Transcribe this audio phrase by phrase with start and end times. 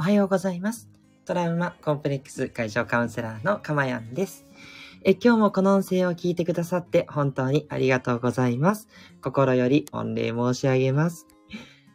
[0.00, 0.88] おはようございます。
[1.24, 4.44] トラウマコンプレックス解消カウンセラーのかまやんです。
[5.02, 8.86] え今日もこの音声を聞いてくださって本当にありがとうございます。
[9.22, 11.26] 心より御礼申し上げます。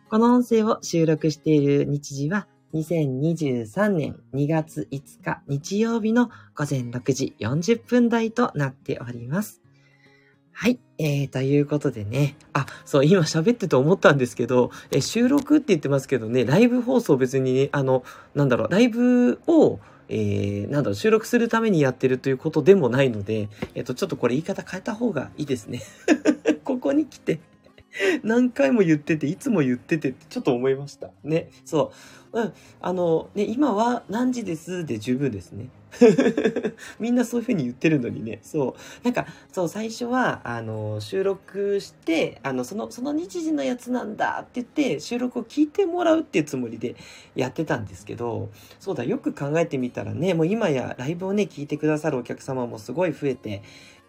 [0.09, 9.62] この音声を収録している日時は2023年2月5日日曜日の午前6時40分台となっております。
[10.55, 10.79] はい。
[10.99, 12.35] えー、ということでね。
[12.53, 18.03] あ、そう、今喋ってて思ったんですけど、え収録って言ってますけどね、ライブ放送別にね、あの、
[18.35, 25.81] なんだろう、ライブを、えー、なんだろう、収録するためにやってるということでもないので、えっ、と、ちょっとこれ言い方変えた方がいいですね。
[26.63, 27.39] ここに来て、
[28.23, 31.09] 何回も言ってて、いつも言っててってちょっと思いました。
[31.23, 31.49] ね。
[31.65, 31.91] そ
[32.31, 32.41] う。
[32.41, 32.53] うん。
[32.79, 35.69] あの、ね、今は何時ですで十分ですね。
[36.99, 38.39] みんなそういう風に言ってるのにね。
[38.41, 39.03] そう。
[39.03, 46.95] なんか、そう、最初は、あの、収録して、あの、その、その日時のやつなんだって言って、収録を聞いてもらうっていうつもりで
[47.35, 53.61] やってたんですけど、そうだ、よく考えてみたらね、もう今やライブをね、聞いてくださるお客様もすごい増えて、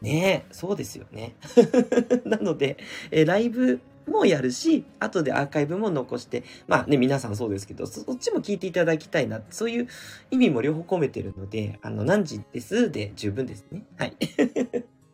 [0.02, 1.34] ねそうですよね。
[2.26, 2.76] なので、
[3.10, 9.88] えライブもやるし、後でアーカイブも残して、まあね、皆さんそうですけど、そっちも聞いていただきたいな、そういう
[10.30, 12.90] 意味も両方込めてるので、あの、何時です？
[12.90, 13.84] で十分ですね。
[13.96, 14.16] はい。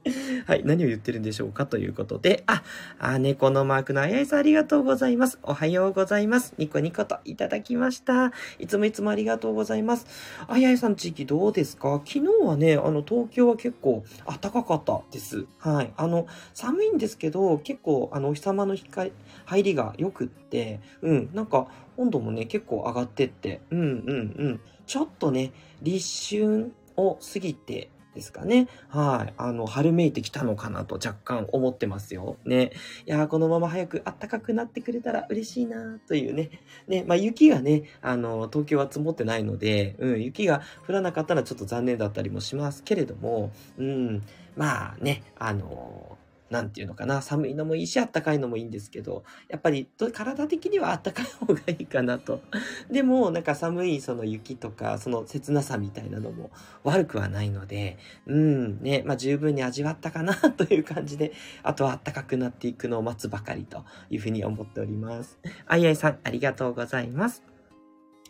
[0.47, 0.63] はい。
[0.65, 2.63] 何を言ってるんでしょうかということで、あ、
[2.99, 5.39] あ、猫のマークのあやいさんありがとうございます。
[5.43, 6.55] おはようございます。
[6.57, 8.33] ニコニコといただきました。
[8.59, 10.07] いつもいつもありがとうございます。
[10.49, 12.01] あやいさん地域どうですか？
[12.07, 15.45] 昨日はね、あの、東京は結構暖かかったです。
[15.59, 15.93] はい。
[15.97, 19.13] あの、寒いんですけど、結構、あの、お日様の光、
[19.45, 21.67] 入りが良くって、うん、なんか、
[21.99, 24.61] 温度もね、結構上がってって、うんうんうん。
[24.87, 28.69] ちょっとね、立春を過ぎて、ですかね。
[28.89, 29.35] はい。
[29.37, 32.37] あの、春めいてきたのかなと若干思ってますよ。
[32.45, 32.73] ね。
[33.07, 36.51] いやーこのまま早く暖かくなってくれたら嬉しいなというね。
[36.89, 37.05] ね。
[37.07, 44.23] まあ、雪がね、あの、東京は積もってないので、うん、雪が降らなかったらちょっと残念だったりもしますけれども、うん、
[44.57, 46.19] まあね、あの
[46.51, 52.41] なんていうのかな、寒いのもいいし、暖かいのもいいんですけど、やっぱり体的には暖かい方がいいかなと。
[52.91, 56.51] でも、なんか寒いその雪とか、その切なさみたいなのも
[56.83, 65.39] 悪くはないので、うん、ね、まあ十分に味わったかなという感じで、あとは暖かくなっていくのを待つばかりというふうに思っております。
[65.67, 67.50] あいあいさん、ありがとうございます。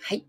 [0.03, 0.25] はい。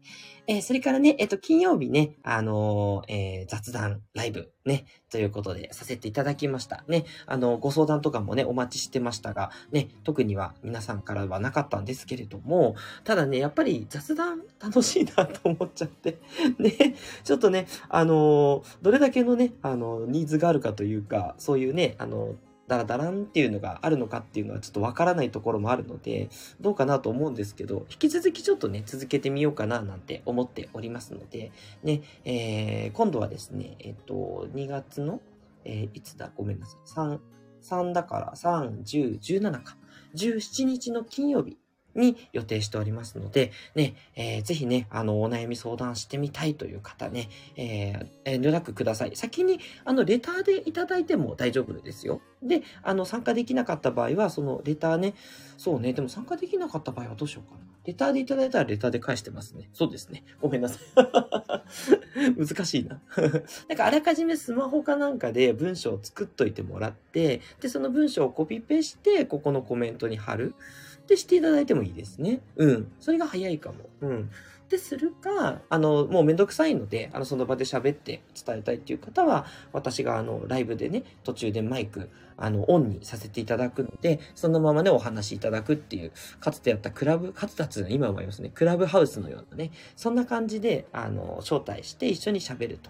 [0.48, 6.84] えーそれからね、えっ、と、金曜日ね、あのーえー雑談ライブね、ということでさせていただきました。
[6.88, 16.20] ね、あの、ご相談とかもね、お待ちしてましたが、ね、特には皆さんからはなかったんですけれども、ただね、やっぱり雑談楽しいなと思っちゃって、
[16.60, 22.36] ね、ちょっとね、あのどれだけのね、あのニーズがあるかというか、そういうね、あの
[22.72, 26.30] ダラダランっていうのがあるのかっていうのはちょっとわからないところもあるので、
[26.62, 31.52] どうかなと思うんですけど、引き続きちょっとね、続けてみようかななんて思っておりますので、
[31.84, 35.20] ね、えー今度はですね、えっと、2月の、
[35.66, 36.32] えーいつだ？
[36.34, 36.90] ごめんなさい。
[36.90, 37.20] 3、
[37.62, 39.76] 3だから、3、10、17か。
[40.16, 41.58] 17日の金曜日
[41.96, 49.16] に予定しておりますので、ね、えーぜひね、あの、お悩み相談してみたいという方ね、えー遠慮なくください。
[49.16, 52.22] 先に、あの、レターでいただいても大丈夫ですよ。
[52.44, 55.14] で、あの、参加できなかった場合は、そのレターね、
[55.58, 57.62] そうね、でも参加できなかった場合はどうしようかな。
[57.86, 59.70] レターでいただいたらレターで返してますね。
[59.74, 60.24] そうですね。
[60.40, 62.38] ごめんなさい。
[62.38, 63.02] 難しいな。
[63.70, 70.54] なんかあらかじめスマホかなんかで文章を作っといてもらって、で、その文章をコピペして、ここのコメントに貼る。
[71.02, 72.42] ってしていただいてもいいですね。
[72.56, 72.92] うん。
[73.00, 73.90] それが早いかも。
[74.02, 74.30] うん。
[74.66, 92.90] ってするか、あの、もうめんどくさいので、あの、その場で喋って伝えたいっていう方は、私があの、ライブでね、途中でマイク、あの、オンにさせていただくので、そのままね、お話しいただくっていう、かつてやったクラブ、かつてやった今思いますね、クラブハウスのようなね、そんな感じで、あの、招待して一緒に喋ると。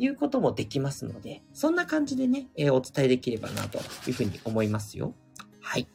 [0.00, 5.12] いうこともできますので、そんな感じでね、えーお伝えできればなというふうに思いますよ。
[5.60, 5.88] はい。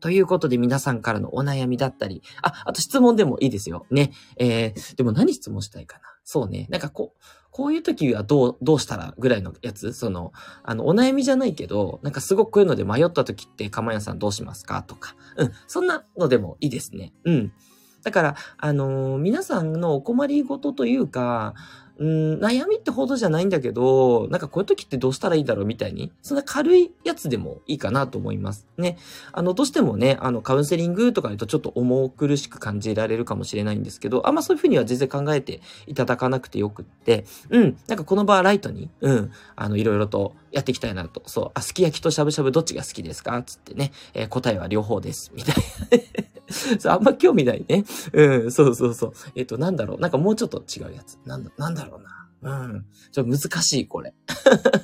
[0.00, 3.86] ということで皆さんからのお悩みだったり、あ、あと質問でもいいですよ。
[3.90, 4.12] ね。
[4.36, 6.04] えー、でも何質問したいかな。
[6.24, 6.66] そうね。
[6.70, 9.92] なんかこう、こういう時はどう、どうしたらぐらいのやつ？
[9.92, 10.32] その、
[10.62, 14.82] あの、お悩みじゃないけど、なんかすごくこういうので迷った時って、かまやさんどうしますか？
[14.84, 15.16] とか。
[15.36, 15.52] うん。
[15.66, 17.12] そんなのでもいいですね。
[17.24, 17.52] うん。
[18.02, 21.54] だから、あのー皆さんのお困りごとというか、
[22.00, 28.66] うん、悩みってほどじゃないんだけど、なんかこういう時ってどうしたらいいだろうみたいに、そんな軽いやつでもいいかなと思います。
[28.78, 28.96] ね。
[29.32, 41.22] あの、どうしてもね、あの、カウンセリングとか言うとちょっと重苦しく感じられるかもしれないんですけど、あんまそういうふうには全然考えていただかなくてよくって、うん、なんかこの場はライトに、うん、あの、いろいろとやっていきたいなと。
[41.26, 45.32] そう、あ、すき焼きとしゃぶしゃぶどっちが好きですかつってね、えー答えは両方です。
[45.34, 45.60] みたいな。
[46.78, 47.84] そうあんま興味ないね。
[48.12, 49.12] うん、そうそうそう。
[49.34, 50.00] えっと、なんだろう。
[50.00, 51.18] なんかもうちょっと違うやつ。
[51.24, 52.20] なんだ、なんだろうな。
[52.42, 52.86] うん。
[53.12, 54.14] ちょっと難しい、これ。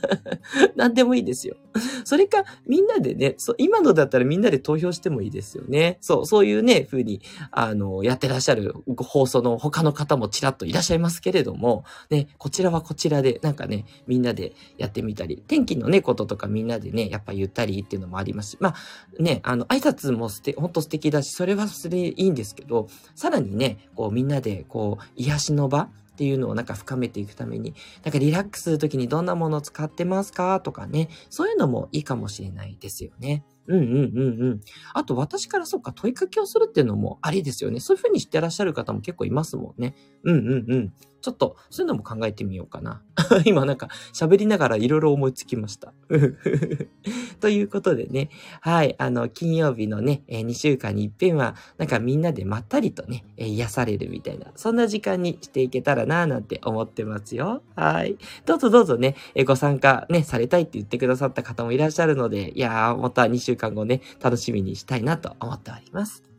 [0.77, 1.57] 何でもいいですよ。
[2.05, 5.97] それか、みんなでね、そ、今のだったらみんなで投票してもいいですよね。
[6.03, 18.75] そう、そういうね、風に、あの、やってらっしゃる放送の他の方もちらっといらっしゃいますけれども、ね、こちらはこちらで、なんかね、みんなでやってみたり、天気のね、こととかみんなでね、やっぱ言ったりっていうのもありますし、ま
[19.19, 33.45] あ、ね、あの、挨拶もすて、ほんと素敵だし、それはそれでいいんですけど、さらにね、こう、みんなで、こう、癒しの場、っていうのをなんか深めていくために、なんかリラックスするときにどんなものを使ってますかとかね、そういうのもいいかもしれないですよね。
[33.69, 34.61] うんうんうんうん。
[34.95, 37.81] あと私からそうか問いかけをするっていうのもありですよね。
[37.81, 39.95] そういうふうにしてらっしゃる方も結構いますもんね。
[40.25, 40.93] うんうんうん。
[41.27, 43.03] ちょっと、そういうのも考えてみようかな。
[43.45, 45.93] 今なんか喋りながらいろいろ思いつきました。
[47.41, 48.31] ということでね、
[48.61, 57.61] はい、あの、金曜日のね、え、2週間に一遍は、なんかみんなでまったりとね、え、癒されるみたいな、そんな時間にしていけたらなぁなんて思ってますよ。
[57.75, 58.17] はい。
[58.45, 66.36] どうぞどうぞね、え、ご参加ね、されたいって言ってくださった方もいらっしゃるので、いやー、また2週間後ね、楽しみにしたいなと思っております。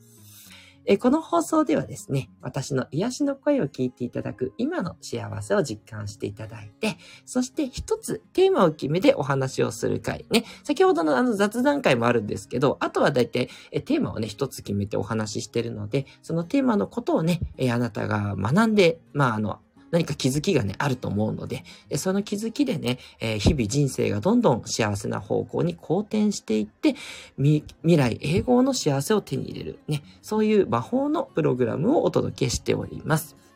[0.87, 10.45] えこの放送ではですね、私の癒しの声を聞いていただく今の幸せを実感していただいて、そして一つテーマを決めてお話をする回ね。
[10.63, 19.59] 先ほどのあの雑談会もあるんですけど、あとはだいたいテーマをね、一つ決めてお話ししてるので、そのテーマのことをね、えあなたが学んで、まああの、
[19.91, 21.63] 何か気づきがね、あると思うので、
[21.95, 26.95] その気づきでね、えー、日々人生がどんどん幸せな方向に好転していって、
[27.37, 33.46] 未来永劫の幸せを手に入れる、ね、そういう魔法のプログラムをお届けしております。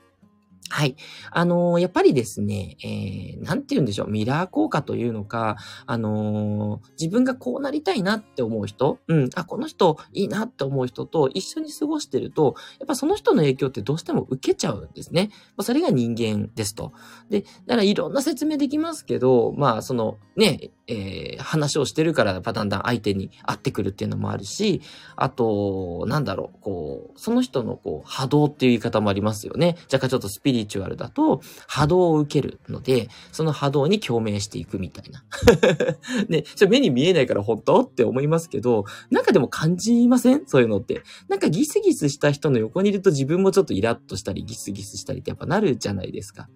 [0.71, 0.95] はい。
[1.31, 15.31] あのー、やっぱりですね、えー、なんて言うんでしょう、ミラー効果というのか、あのー、自分がこうなりたいなって思う人、うん、あ、この人いいなって思う人と一緒に過ごしてると、やっぱその人の影響ってどうしても受けちゃうんですね。
[15.57, 16.93] まあ、それが人間ですと。
[17.29, 24.81] で、だからいろんな説明できますけど、まあ、その、ね、えー、話をしてるから、やっぱだんだん相手に会ってくるっていうのもあるし、
[25.15, 29.77] あと、なんだろう、こう、その人のこう、波動っていう言い方もありますよね。
[29.91, 35.23] 若干ちょっとスピリチュアルだと、波動を受けるので、その波動に共鳴していくみたいな。
[36.27, 37.81] ね、それ目に見えないから本当？
[37.81, 40.43] って思いますけど、なんかでも感じません？
[40.45, 41.03] そういうのって。
[41.29, 46.49] なんかギスギスした人の横にいると自分もちょっとイラッとしたり、ギスギスしたりってやっぱなるじゃないですか。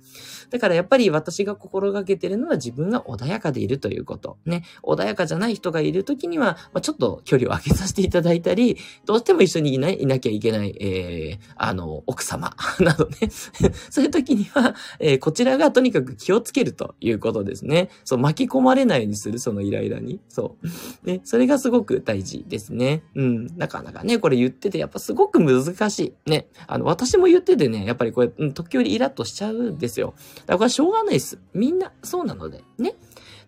[0.49, 4.24] だからやっぱり私が心がけてるのは自分が穏やかでいるということ。
[4.25, 13.29] と、ね、穏やかじゃない人がいるときには、まあ、ちょっと距離を空けさせていただいたり、どうしても一緒にいない、いなきゃいけない、えー、あの、奥様 などね
[13.91, 17.89] そういう時には、えー、こちらがとにかく気をつけるということですね。
[18.03, 20.19] そう、巻き込まれないようにする、そのイライラに。
[20.29, 20.57] そ
[21.03, 21.07] う。
[21.07, 23.03] ね、それがすごく大事ですね。
[23.15, 23.47] うん。
[23.57, 26.29] なかなかね、これ言ってて、やっぱすごく難しい。
[26.29, 26.47] ね。
[26.67, 30.15] あの、私も言っててね、やっぱりこれ、うん、時折イラッとしちゃうんですよ。
[30.15, 31.39] だからこれはしょうがないです。
[31.53, 32.95] みんなそうなので、ね。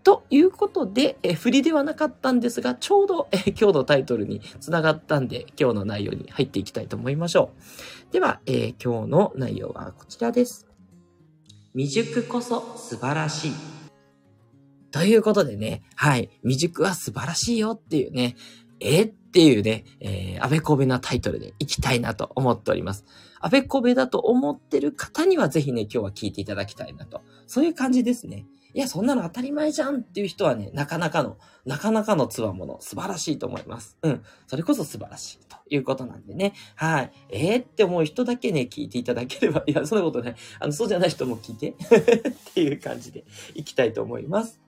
[0.08, 7.52] ということで、え振りではなかったんですが、ちょうど、え今日のタイトルにつながったんで、今日の内容に入っていきたいと思いましょ
[8.10, 8.14] う。
[8.14, 10.66] では、えー、今日の内容はこちらです。
[11.76, 13.52] 未熟こそ素晴らしい。
[14.92, 18.38] ということでね、はい、未熟は素晴らしいよっていうね、
[18.80, 23.04] えっていうね、えー、あべこべなタイトルでいきたいなと思っております。
[23.42, 27.24] あべこべだと思ってる方にはぜひね、今日は聞いていただきたいなと。
[27.46, 28.46] そういう感じですね。
[28.78, 33.98] いや、そんなの当たり前じゃんっていう人はね、なかなかの、なかなかのつわもの、素晴らしいと思います。
[34.04, 34.24] うん。
[34.46, 36.54] それこそ素晴らしいということなんでね。
[36.76, 37.12] はい。
[37.32, 40.36] えー、って思う人だけね、聞いていただければ、いや、そんなことない。
[40.60, 44.62] あの、そうじゃない人も聞いて っていう感じでいきたいと思います。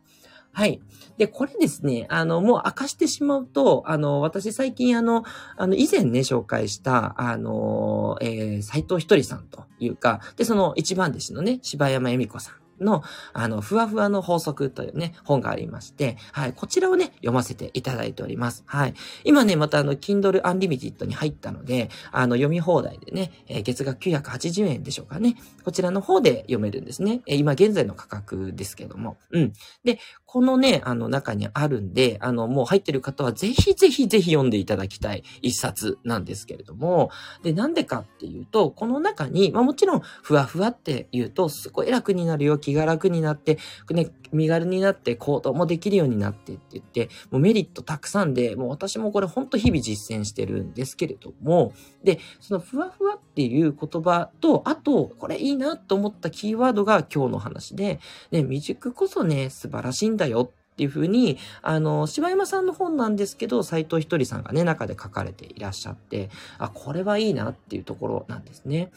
[0.54, 0.82] はい。
[1.20, 5.24] で、これですね、あの、もう明かしてしまうと、あの、私最近あの、
[5.56, 12.69] あの、以前ね、紹介した、あの、えー、斎藤ひとりさんというか、で、その一番弟子のね、柴山恵美子さん。
[12.82, 18.64] の、あの、ふわふわの法則というね、本がありまして、はい、こちらをね、読ませていただいております。
[18.66, 18.94] はい。
[19.24, 25.36] 今ね、またあの、Kindle Unlimited に入ったので、あの、読み放題でね、えー、月額980円でしょうかね。
[25.64, 27.22] こちらの方で読めるんですね。
[27.26, 29.18] えー、今現在の価格ですけども。
[29.32, 29.54] うん。
[29.84, 37.10] で、このね、あの中にあるんで、あの、もう入ってる方はぜひぜひぜひ読んでいただきたい一冊なんですけれども、
[37.42, 43.58] で、なんでかっていうと、この中に、まあもちろん、ふわふわって言うと、すごい楽になるよ、気が楽になって、
[43.92, 51.74] ね、身軽になって行動もできるようになってって言って、もうメリットたくさんで、もう私もこれほんと日々実践してるんですけれども、
[52.04, 58.00] で、そのふわふわっていう言葉と、あと、これいいなと思ったキーワードが今日の話で、
[58.32, 68.90] ね、未熟こそね、素晴らしいんだよっていうふうに、あの、柴山さんの本なんですけど、斎藤ひとりさんがね、中で書かれていらっしゃって、あ、これはいいなっていうところなんですね。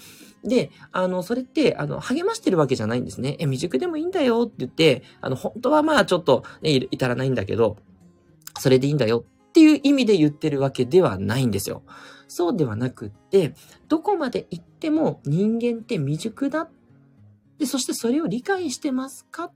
[0.44, 3.34] で、あの、それって、あの、励ましてるわけじゃないんですね。
[3.40, 7.78] え、未熟でもいいんだよって言って、あの、本当はまあちょっと、ね、至らないんだけど、
[8.60, 11.82] それでいいんだよっていう意味で言ってるわけではないんですよ。
[12.28, 13.54] そうではなくって、
[13.88, 16.68] どこまで行っても人間って未熟だ。
[17.58, 19.52] で、そしてそれを理解してますかっ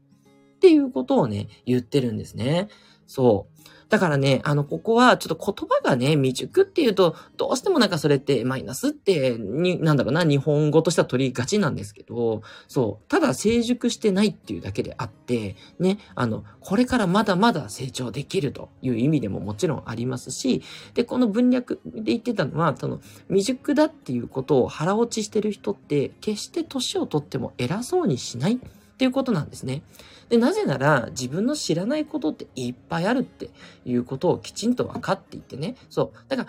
[0.66, 2.66] ていうことをね、言ってるんですね。
[3.06, 3.56] そう。
[3.88, 20.62] だからね、あの、ここはちょっと言葉がね、未熟っていうと、どうしてもなんかそれってマイナスって、に、なんだろうな、日本語としては取りがちなんですけど、そう、ただ成熟してないっていうだけであって、ね、あの、これからまだまだ成長できるという意味でももちろんありますし、
[20.94, 28.58] で、この文脈で言ってたのは、その、未熟だっていうことを腹落ちしてる人って、決して年をとっても偉そうにしない
[28.96, 29.82] っていうことなんですね。
[30.30, 33.50] で、なぜなら自分の知らないことっていっぱいあるって
[33.84, 35.76] いうことをきちんと分かっていてね。
[35.90, 36.28] そう。
[36.28, 36.48] だから、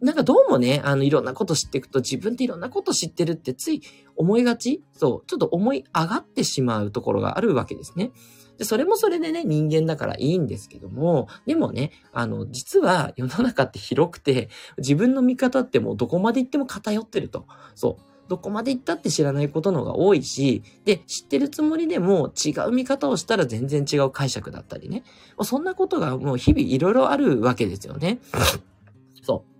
[0.00, 3.82] なんかどうもね、あの、いろんなこと知っていくと自分っていろんなこと知ってるってつい
[4.16, 5.26] 思いがちそう。
[5.26, 8.12] ちょっと思い上がってしまうところがあるわけですね。
[8.58, 14.48] で、それもそれでね、人間だからいいんですけども、でもね、あの、実は世の中って広くて、
[14.78, 17.46] 自分の見方ってもうどこまで行っても偏ってると。
[17.74, 18.13] そう。
[18.28, 25.04] どこまで行ったって知らないことの方が多いし、で、知ってるつもりでも違う見方をしたら全然違う解釈だったりね。
[25.42, 28.20] そんなことがもう日々いろいろあるわけですよね。
[29.22, 29.54] そう。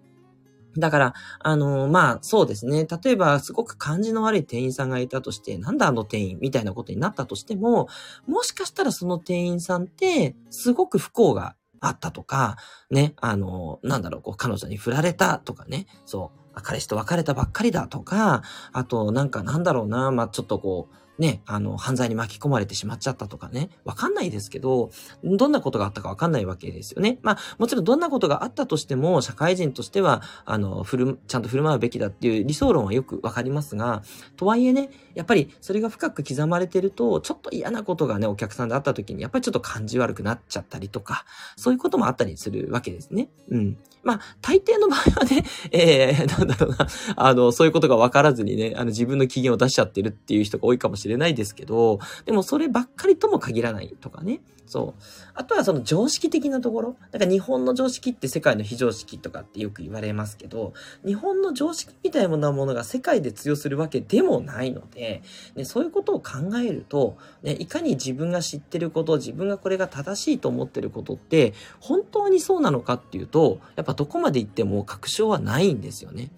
[0.80, 2.86] だから、あのー、まあ、そうですね。
[2.86, 7.88] 例えば、すごく感じの悪い店員さんがいたとして、なんだあの店員みたいなことになったとしても、
[8.26, 12.56] もしかしたらその店員さんって、すごく不幸があったとか、
[12.90, 16.43] ね、あのー、なんだろう、こう、彼女に振られたとかね、そう。
[16.62, 18.42] 彼氏と別れたばっかりだとか、
[18.72, 24.90] あとなんかなんだろうな、まあ、ちょっとこう、ね、あの、犯罪に巻き込まれてしまっちゃったとかね、わかんないですけど、
[25.22, 27.18] どんなことがあったかわかんないわけですよね。
[27.22, 34.02] まあ、もちろんどんなことがあったとしても、社会人としては、あの、ふる、ちゃんと振る舞うべきだっていう理想論はよくわかりますが、
[34.36, 41.24] とはいえね、やっぱりそれが深く刻まれてると、ちょっと嫌なことがね、お客さんであった時に、やっぱりちょっと感じ悪くなっちゃったりとか、
[41.56, 43.28] そういうこともあったりするわけですね。
[43.50, 43.78] うん。
[44.04, 54.40] まあ、大抵の場合はね、 えー、なんだろうな、あの、そういうことがわからずにね、あの、自分の機嫌を出しちゃってるっていう人が多いかもしれないですけど、でもそればっかりとも限らないとかね。
[54.66, 55.02] そう。
[55.34, 56.96] あとはその常識的なところ。
[57.10, 60.72] だから日本の常識って世界の非常識とかってよく言われますけど、
[61.04, 65.22] 日本の常識みたいなものが世界で通用するわけでもないので、
[65.54, 76.30] ね、そういうことを考えると、ね、いかに自分が知ってること、自分がこれが正しいと思ってることって、本当にそうなのかっていうと、やっぱどこまで行っても確証はないんですよね。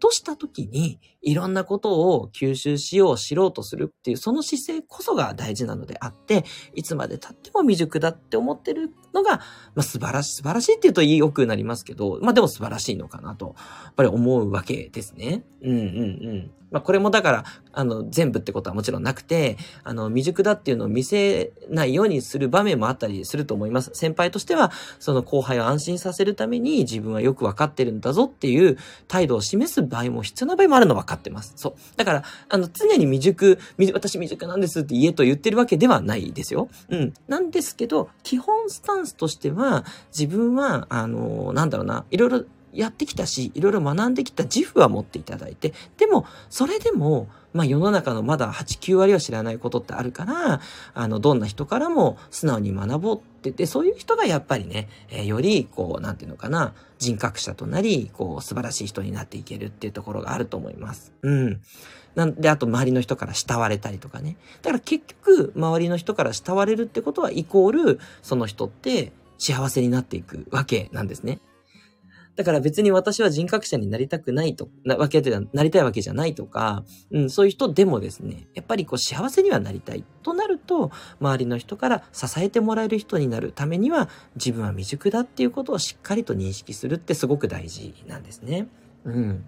[0.00, 9.38] とした時に、いろんなことを吸収しよう、知ろうとするっていう、その姿勢こそが大事なのであって、いつまで経っても未熟だって思ってるのが、
[9.74, 13.54] まあ、素晴らしい、素晴らしいって言うと良くなりますけど、まあでも素晴らしいのかなと、
[13.84, 15.44] やっぱり思うわけですね。
[15.62, 15.80] うんうんう
[16.32, 16.50] ん。
[16.74, 23.92] まあ、これもだから、あの、全部ってことはもちろんなくて、あの、未熟だっていうのを見せないようにする場面もあったりすると思います。
[23.94, 28.76] 先輩としては、その後輩を安心させるために自分はよくわかってるんだぞっていう
[29.06, 31.52] 態度を示す場合も必要な場合もあるの分買ってます。
[31.56, 31.74] そう。
[31.96, 33.58] だから、あの、常に未熟、
[33.92, 36.68] 私未熟なんですって言えと言ってるわけではないですよ。
[36.88, 37.14] うん。
[37.28, 39.84] なんですけど、基本スタンスとしては、
[40.16, 50.60] 自分は、あの、なんだろうな、いろいろやってきたし、いろいろ学んできた自負は持っていただいて、でも、それでも、まあ世の中のまだ8、9割は知らないことってあるから、
[50.92, 61.12] あの、どんな人からも素直に学ぼうってて、そういう人がやっぱりね、えー、より、こう、なんていうのかな、人格者となり、こう、素晴らしい人になっていけるっていうところがあると思います。
[61.22, 61.60] うん。
[62.16, 64.36] なんで、あと周りの人から慕われたりとかね。
[64.62, 71.40] だから結局、周りの人から慕われるってことは、イコール、その人って幸せになっていくわけなんですね。
[72.36, 88.68] だから別に私は人格者になりたくないと、なわけでは、なりたいわけじゃないとか、うん、そういう人でもですね、やっぱりこう幸せにはなりたいとなると、周りの人から支えてもらえる人になるためには、自分は未熟だっていうことをしっかりと認識するってすごく大事なんですね。
[89.04, 89.44] うん。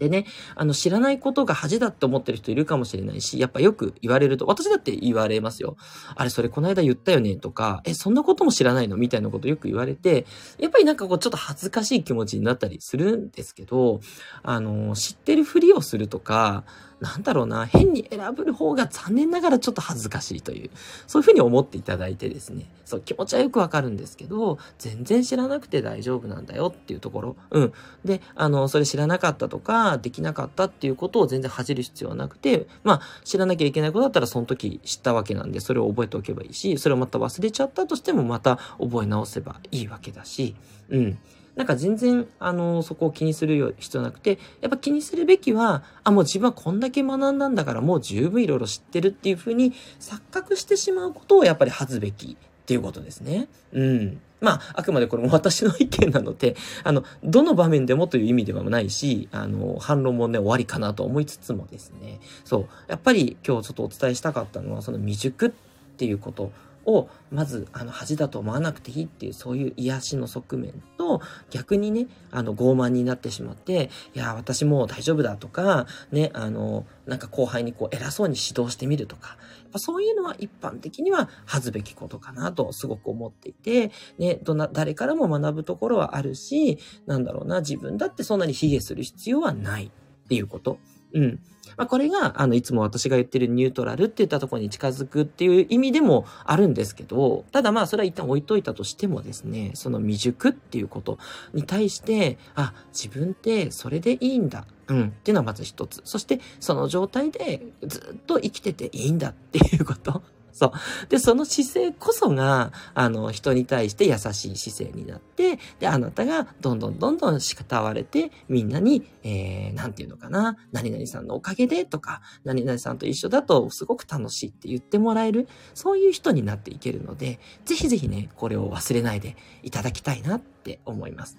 [0.00, 0.24] でね、
[0.56, 5.76] あの、知らないことが恥だって思ってる人いるかもしれないし、やっぱよく言われると、私だって言われますよ。
[6.16, 8.96] あれ、それこの間言ったよねとか、え、そんなことも知らないの？
[8.96, 10.24] みたいなことよく言われて、
[10.58, 14.00] やっぱりなんかこう、ちょっと恥ずかしい気持ちになったりするんですけど、
[14.42, 16.64] あの、知ってるふりをするとか、
[17.00, 20.70] なんだろうな、変に選ぶ方が残念ながらちょっと恥ずかしいという、
[21.06, 27.36] そういうふうに思っていただいてですね、そう、気持ちはよくわかるんですけど、全然知らなくて大丈夫なんだよっていうところ。
[27.50, 27.72] うん。
[28.04, 40.54] で、あの、それ知らなかったとか、できなかったっていうことを全然恥じる必要はなくて、まあ、知らなきゃいけないことだったらその時知ったわけなんで、それを覚えておけばいいし、それをまた忘れちゃったとしてもまた覚え直せばいいわけだし、
[40.90, 41.18] うん。
[41.56, 53.48] なんか全然、あの、そこを気にする必要なくて、やっぱ気にするべきは、あ、もう自分はこんだけ学んだんだからもう十分いろいろ知ってるっていうふうに錯覚してしまうことをやっぱり恥ずべきっていうことですね。
[53.72, 54.20] うん。
[54.40, 65.50] まあ、あくまでこれも私の意見なので、あの、どの場面でもという意味ではないし、あの、反論もね、終わりかなと思いつつもですね、そう、やっぱり今日ちょっとお伝えしたかったのは、その未熟っ
[65.98, 66.52] ていうこと
[66.86, 71.20] をまずあの恥だと思わなくていいっていうそういう癒しの側面と
[71.50, 79.34] 逆にねあの傲慢になってしまっていや私もう大丈夫だとかねあのなんか後輩にこう偉そうに指導してみるとかや
[79.68, 90.78] っぱそういうのは一般的には恥ずべきことかなとすごく思っていてねどな誰からも学ぶところはあるしなんだろうな自分だってそんなに卑下する必要はないっていうこと。
[91.14, 91.40] うん。
[91.76, 101.18] まあ、これが、あの、いつも私が言ってるニュートラルって言ったところに近づくっていう意味でもあるんですけど、ただまあ、それは一旦置いといたとしてもですね、その未熟っていうこと
[101.54, 104.66] に対して、あ、自分ってそれでいいんだ。
[104.88, 105.04] うん。
[105.06, 106.02] っていうのはまず一つ。
[106.04, 110.22] そして、その状態でずっと生きてていいんだっていうこと。
[110.52, 110.72] そう。
[111.08, 131.38] で、その姿勢こそが、あの、人に対して優しい姿勢になって、で、あなたがどんどんどんどん叱われて、みんなに、えー、なんていうのかな、何々さんのおかげでとか、何々さんと一緒だとすごく楽しいって言ってもらえる、そういう人になっていけるので、ぜひぜひね、これを忘れないでいただきたいなって思います。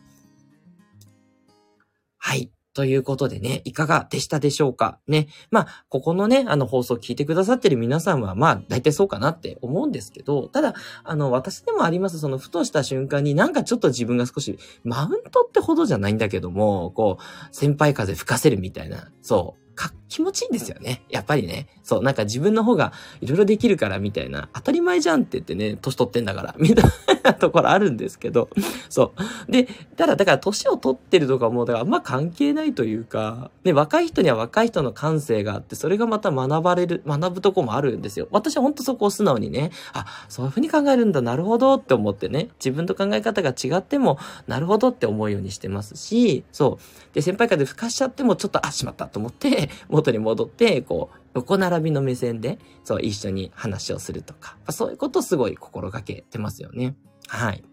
[2.17, 2.51] はい。
[2.73, 4.99] ということでね、いかがでしたでしょうか？
[5.07, 5.27] ね。
[5.49, 10.73] まあ、ここのね、あの放送聞いてくださってる皆さんは、まあ、大体そうかなって思うんですけど、ただ、
[11.03, 21.03] あの、私でもあります、その、ふとした瞬間になんかちょっと自分が少し、マウントってほどじゃないんだけども、こう、先輩風吹かせるみたいな、そう、か、気持ちいいんですよね。
[21.09, 21.67] やっぱりね。
[21.83, 22.91] そう、なんか自分の方が
[23.21, 26.85] いろいろできるからみたいな、当たり前じゃんって言ってね、年取ってんだから、みたい
[27.23, 28.49] な ところあるんですけど、
[28.89, 29.13] そ
[29.47, 29.51] う。
[29.51, 38.27] で、ただ、だから年を取ってるとかも、だからあんま関係ないというか、ね、若い人には若い人の感性があって、それがまた学ばれる、学ぶとこもあるんですよ。
[38.31, 47.13] 私は本当そこを素直にね、あ、そういうふうに考えるんだ、なるほどって思ってね、自分と考え方が違っても、なるほどって思うようにしてますし、そう。
[47.13, 49.69] で、先輩からで吹かしちゃっても、ちょっと、あ、しまったと思って、
[50.01, 56.95] 元に戻って、こう、横並びの目線で、そう、一緒に話をするとか、そういうことをすごい心がけてますよね。
[57.27, 57.63] はい。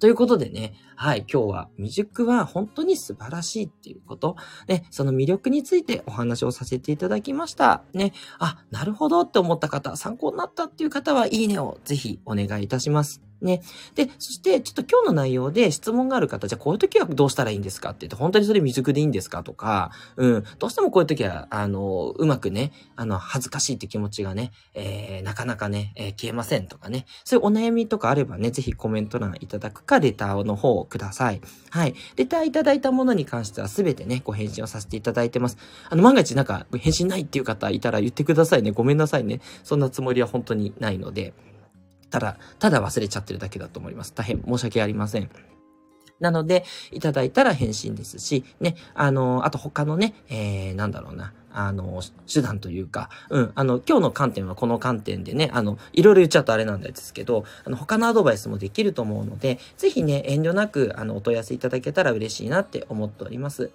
[0.00, 4.36] ということでね、はい、今日は未熟は本当に素晴らしいっていうこと、
[4.68, 7.82] ね、その魅力についてお話をさせていただきました。
[7.94, 13.27] ね、あ、なるほどって思った方、参考になったっていう方はいいねをぜひお願いいたします。
[13.40, 13.62] ね。
[13.94, 17.90] で、そして、ちょっと今日の内容で質問がある方、じゃあこういう時はどうしたらいいんですか？
[17.90, 19.42] って言って、本当にそれ未熟でいいんですか？
[19.42, 31.40] とか、うん、どうしてもこういう時は、あの、うまくね、あの、恥ずかしいって気持ちがね、えー、なかなかね、えー、消えませんとかね、そういうお悩みとかあればね、ぜひコメント欄いただくか、レターの方をください。
[31.70, 31.94] はい。
[32.16, 35.58] レターいただいたものに関してはすべてね、ご返信をさせていただいてます。
[35.90, 38.70] あの、万が一なんか返信ないっていう方いたら言ってくださいね。
[38.70, 39.40] ごめんなさいね。
[39.64, 41.34] そんなつもりは本当にないので。
[42.10, 44.12] ただ、ただ忘れちゃってるだけだと思います。
[44.14, 45.30] 大変申し訳ありません。
[46.20, 63.70] なので、いただいたら返信ですし、ね、あの、あと他のね、えー、なんだろうな、あの、手段というか、うん、あの、今日の観点はこの観点でね、あの、いろいろ言っちゃうとあれなんですけど、あの、他のアドバイスもできると思うので、ぜひね、遠慮なく、あの、お問い合わせいただけたら嬉しいなって思っております。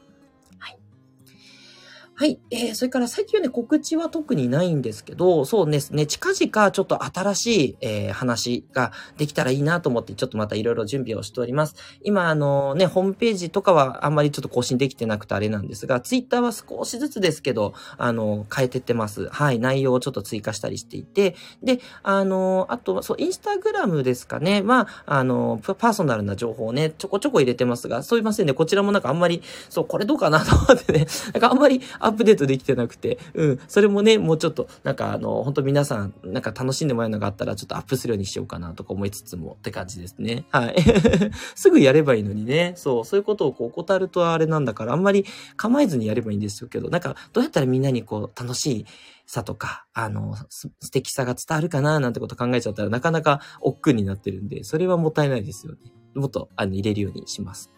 [2.15, 2.39] はい。
[2.51, 11.73] えー、それから最近はね、告知は特にないんですけど、そうですね、近々ちょっと新しい、えー、話ができたらいいなと思って、ちょっとまたいろいろ準備をしております。
[12.03, 19.27] 今、あのね、ホームページとかはあんまりちょっと更新できてなくてあれなんですが、ツイッターは少しずつですけど、あの、変えてってます。
[19.29, 19.57] はい。
[19.57, 40.45] 内容をちょっと追加したりしていて、で、あの、あと、そう、インスタグラムですかね、は、あの、パーソナルな情報をね、ちょこちょこ入れてますが、そういませんね、こちらもなんかあんまり、そう、これどうかなと思ってね、なんかあんまりアップデートできてなくて、うん、それもね、もうちょっと、なんかあの、本当皆さん、なんか楽しんでもらえるのがあったら、ちょっとアップするようにしようかなとか思いつつもって感じですね。
[40.49, 40.75] はい。
[41.55, 45.25] すぐやればいいのにね、そう、そういうことをこう怠るとあれなんだから、あんまり
[45.57, 48.85] 構えずにやればいいんですけど、なんか、どうやったらみんなにこう、楽しい、
[49.25, 55.79] さとか、あの、素敵さが伝わるかななんてこと考えちゃったらなかなか億劫になってるんで、それはもったいないですよね。
[56.13, 57.71] もっと、あの、入れるようにします。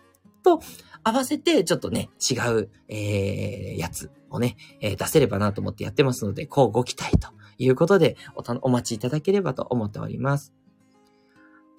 [0.45, 0.61] と
[1.03, 10.53] 合わせてちょっとね、違う、えー、やつをね、えー、出せればなと思ってやってますので、こうご期待ということでおた、お待ちいただければと思っております。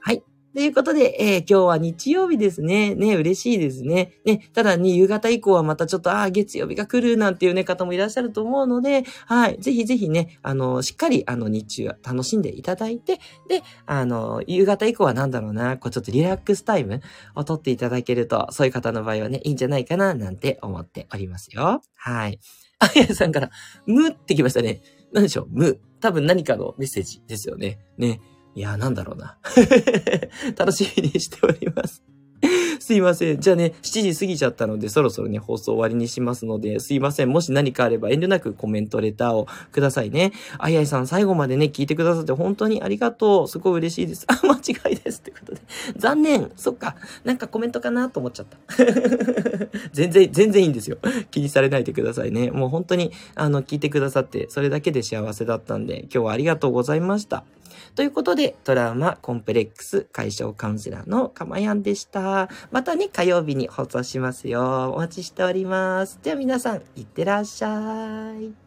[0.00, 0.22] はい。
[0.56, 2.94] ということで、えー、今日は日曜日ですね。
[2.94, 4.14] ね、嬉しいですね。
[4.24, 9.58] ね、ただね、夕方以降はまたちょっと、ああ、月曜日が来るなんていうね、方もいらっしゃると思うので、はい。
[9.60, 17.02] ぜひぜひね、あの、しっかり、あの、日中は楽しんでいただいて、で、あの、夕方以降はなんだろうな、こう、ちょっとリラックスタイム
[17.34, 21.82] をとっていただけると、そういう方の場合はね、いいんじゃないかな、なんて思っておりますよ。
[21.96, 22.40] はい。
[22.78, 23.50] あやさんから、
[23.84, 24.80] むってきましたね。
[25.12, 25.48] 何でしょう？
[25.50, 25.80] む。
[26.00, 27.78] 多分何かのメッセージですよね。
[27.98, 28.22] ね。
[28.56, 29.36] いや、なんだろうな。
[30.56, 32.02] 楽しみにしております。
[32.80, 33.40] すいません。
[33.40, 37.28] じゃあね、7時過ぎちゃったので、そろそろね、放送終わりにしますので、すいません。
[37.28, 40.32] もし何かあれば遠慮なくコメント、レターをくださいね。
[40.58, 43.48] あいあいさん、最後までね、聞いてくださって本当にありがとう。
[43.48, 44.24] すごい嬉しいです。
[44.28, 45.20] あ、間違いです。
[45.20, 45.60] ってことで。
[45.96, 46.50] 残念。
[46.56, 46.96] そっか。
[47.24, 48.58] なんかコメントかなと思っちゃった。
[49.92, 50.98] 全然、全然いいんですよ。
[51.30, 52.50] 気にされないでくださいね。
[52.50, 57.44] もう本当に、あの、聞いてくださって、それだけで幸せだったんで、今日はありがとうございました。
[57.96, 62.50] ということで、トラウマコンプレックス解消カウンセラーのかまやんでした。
[62.70, 64.92] またね、火曜日に放送しますよ。
[64.92, 66.20] お待ちしております。
[66.22, 68.65] では皆さん、いってらっしゃい。